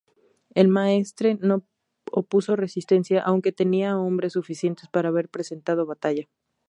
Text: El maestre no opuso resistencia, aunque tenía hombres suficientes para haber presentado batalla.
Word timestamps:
El 0.55 0.67
maestre 0.67 1.37
no 1.43 1.63
opuso 2.11 2.55
resistencia, 2.55 3.21
aunque 3.21 3.51
tenía 3.51 3.99
hombres 3.99 4.33
suficientes 4.33 4.89
para 4.89 5.09
haber 5.09 5.29
presentado 5.29 5.85
batalla. 5.85 6.27